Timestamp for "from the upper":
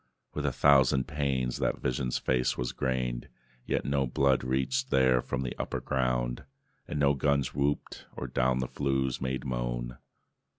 5.21-5.79